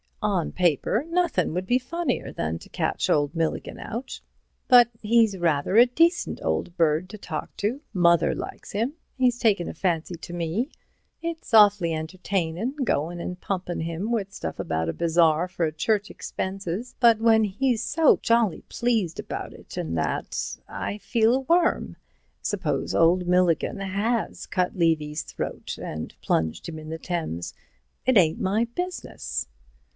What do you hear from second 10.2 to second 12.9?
me. It's awfully entertainin'